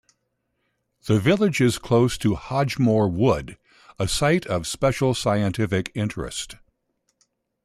The 1.05 1.19
village 1.19 1.61
is 1.61 1.77
close 1.77 2.17
to 2.17 2.33
Hodgemoor 2.33 3.07
Wood, 3.13 3.59
a 3.99 4.07
Site 4.07 4.47
of 4.47 4.65
Special 4.65 5.13
Scientific 5.13 5.91
Interest. 5.93 6.55